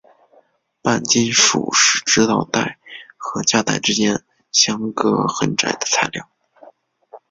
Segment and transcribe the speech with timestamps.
[0.81, 2.79] 半金属是指导带
[3.17, 6.27] 和价带之间相隔很窄的材料。